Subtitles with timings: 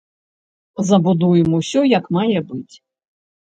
[0.87, 2.75] Забудуем усё як мае быць.